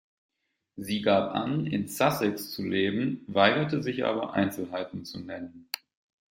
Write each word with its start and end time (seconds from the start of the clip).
Sie 0.77 1.03
gab 1.03 1.35
an, 1.35 1.67
in 1.67 1.87
Sussex 1.87 2.49
zu 2.49 2.63
leben, 2.63 3.23
weigerte 3.27 3.83
sich 3.83 4.03
aber 4.03 4.33
Einzelheiten 4.33 5.05
zu 5.05 5.19
nennen. 5.19 5.69